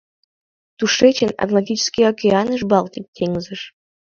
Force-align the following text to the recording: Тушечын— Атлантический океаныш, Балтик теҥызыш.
Тушечын— 0.77 1.31
Атлантический 1.43 2.05
океаныш, 2.11 2.61
Балтик 2.71 3.05
теҥызыш. 3.15 3.61